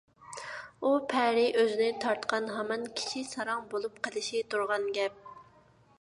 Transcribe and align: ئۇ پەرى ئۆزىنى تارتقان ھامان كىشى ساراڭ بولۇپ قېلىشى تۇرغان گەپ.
ئۇ 0.87 0.93
پەرى 1.11 1.43
ئۆزىنى 1.59 1.89
تارتقان 2.05 2.49
ھامان 2.55 2.89
كىشى 3.03 3.23
ساراڭ 3.35 3.63
بولۇپ 3.75 4.03
قېلىشى 4.09 4.45
تۇرغان 4.55 4.93
گەپ. 4.97 5.25